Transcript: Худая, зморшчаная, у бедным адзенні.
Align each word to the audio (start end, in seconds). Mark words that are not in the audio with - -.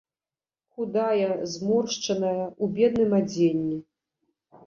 Худая, 0.75 1.33
зморшчаная, 1.51 2.45
у 2.47 2.65
бедным 2.79 3.11
адзенні. 3.19 3.77